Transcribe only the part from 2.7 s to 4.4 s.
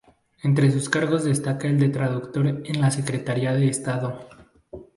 la Secretaría de Estado